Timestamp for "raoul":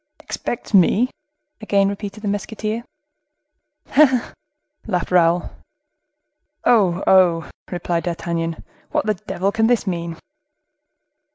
5.11-5.51